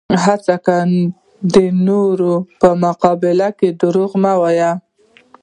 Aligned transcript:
هیڅکله 0.25 0.99
د 1.55 1.57
نورو 1.87 2.33
په 2.61 2.69
مقابل 2.83 3.39
کې 3.57 3.69
دروغ 3.81 4.11
مه 4.23 4.33
وایه. 4.41 4.71